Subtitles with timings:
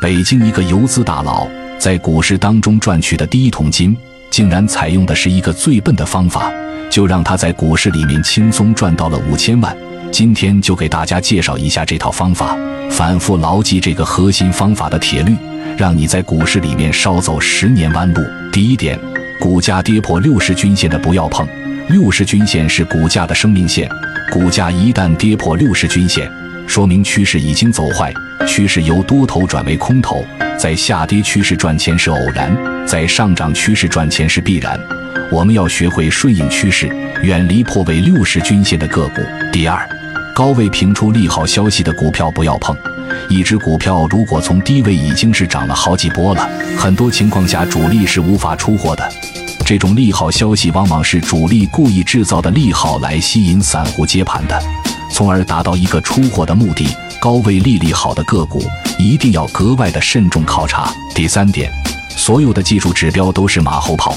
[0.00, 1.48] 北京一个游资大佬
[1.78, 3.96] 在股市当中赚取的第一桶金，
[4.30, 6.52] 竟然采用的是一个最笨的方法，
[6.90, 9.74] 就让他在股市里面轻松赚到了五千万。
[10.12, 12.56] 今天就给大家介绍一下这套方法，
[12.90, 15.34] 反复牢记这个核心方法的铁律，
[15.78, 18.20] 让你在股市里面少走十年弯路。
[18.52, 18.98] 第一点，
[19.40, 21.46] 股价跌破六十均线的不要碰，
[21.88, 23.88] 六十均线是股价的生命线，
[24.30, 26.30] 股价一旦跌破六十均线。
[26.66, 28.12] 说明趋势已经走坏，
[28.46, 30.24] 趋势由多头转为空头，
[30.58, 32.54] 在下跌趋势赚钱是偶然，
[32.86, 34.78] 在上涨趋势赚钱是必然。
[35.30, 36.86] 我们要学会顺应趋势，
[37.22, 39.22] 远离破位六十均线的个股。
[39.52, 39.88] 第二，
[40.34, 42.76] 高位评出利好消息的股票不要碰。
[43.28, 49.08] 一只股票如果从低位已经是涨了好几波了，很多情况下主力是无法出货的。
[49.64, 54.75] 这种利好消息往往是主力故意制造的利好，来吸引散户接盘的。
[55.10, 56.88] 从而达到一个出货的目的。
[57.18, 58.62] 高位利利好的个股
[58.98, 60.92] 一定要格外的慎重考察。
[61.14, 61.72] 第三点，
[62.10, 64.16] 所有的技术指标都是马后炮，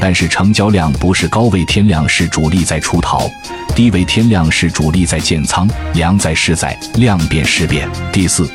[0.00, 3.30] 但是成交量不是高位天量是主力在出逃，
[3.74, 7.88] 低位天量是主力在建仓，量在势在，量变势变。
[8.12, 8.50] 第四，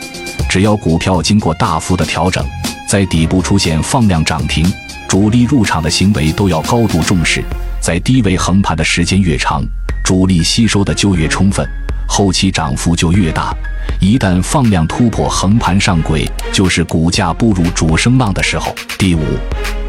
[0.49, 2.45] 只要股票经过大幅的调整，
[2.87, 4.71] 在底部出现放量涨停，
[5.07, 7.43] 主力入场的行为都要高度重视。
[7.79, 9.63] 在低位横盘的时间越长，
[10.05, 11.67] 主力吸收的就越充分。
[12.07, 13.51] 后期涨幅就越大，
[13.99, 18.73] 一旦放量突破横盘上轨，就是股价步入主升浪的时候。
[18.99, 19.23] 第五，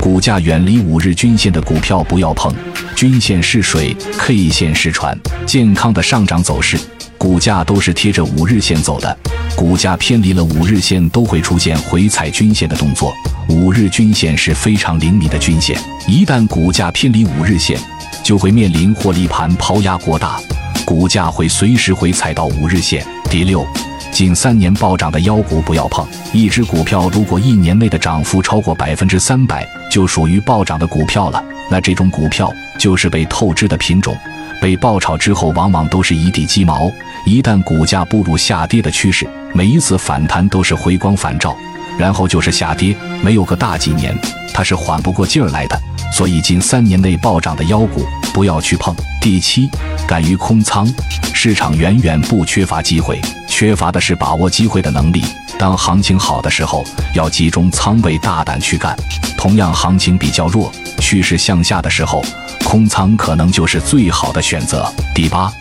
[0.00, 2.50] 股价远离五日均线的股票不要碰，
[2.94, 5.14] 均线是水，K 线是船，
[5.44, 6.78] 健康的上涨走势，
[7.18, 9.14] 股价都是贴着五日线走的，
[9.54, 13.12] 股价偏离了五日线都会出现回踩均线的动作。
[13.50, 17.78] 五日均线是非常灵敏的均线，一旦股价偏离五日线，
[18.26, 20.40] 就会面临获利盘抛压过大。
[20.84, 23.06] 股价会随时回踩到五日线。
[23.30, 23.64] 第六，
[24.10, 26.04] 近三年暴涨的妖股不要碰。
[26.32, 31.40] 一只股票如果一年内的涨幅超过百分之三百，就属于暴涨的股票了。
[31.70, 34.16] 那这种股票就是被透支的品种，
[34.60, 36.90] 被爆炒之后往往都是一地鸡毛。
[37.24, 41.56] 一旦股价步入下跌的趋势，每一次反弹都是回光返照，
[41.96, 42.92] 然后就是下跌，
[43.22, 44.12] 没有个大几年，
[44.52, 45.80] 它是缓不过劲儿来的。
[46.16, 48.96] 所以近三年内暴涨的妖股不要去碰。
[49.20, 49.68] 第七，
[50.08, 50.90] 敢于空仓，
[51.34, 55.22] 市场远远不缺乏机会，缺乏的是把握机会的能力。
[55.58, 56.82] 当行情好的时候，
[57.14, 58.94] 要集中仓位，大胆去干；
[59.36, 62.24] 同样，行情比较弱，趋势向下的时候，
[62.64, 64.90] 空仓可能就是最好的选择。
[65.14, 65.52] 第八，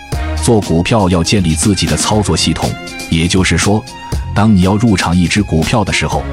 [0.42, 2.72] 做股票要建立自己的操作系统，
[3.10, 3.84] 也就是说，
[4.34, 6.24] 当你要入场一只股票的时候，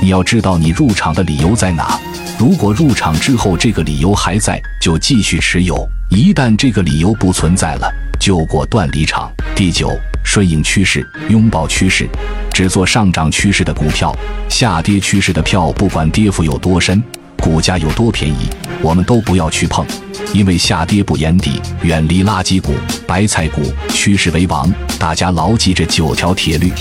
[0.00, 1.98] 你要知道你入场的理由在哪。
[2.38, 5.88] 如果入场之后这个理由还在，就继续持有。
[6.10, 9.30] 一旦这个理由不存在了，就果断离场。
[9.54, 9.90] 第九，
[10.24, 12.08] 顺应趋势，拥抱趋势，
[12.52, 14.14] 只做上涨趋势的股票，
[14.48, 17.02] 下跌趋势的票，不管跌幅有多深，
[17.38, 18.48] 股价有多便宜，
[18.80, 19.86] 我们都不要去碰，
[20.32, 22.74] 因为下跌不言底，远离垃圾股、
[23.06, 24.70] 白菜股，趋势为王。
[24.98, 26.72] 大家牢记这九条铁律。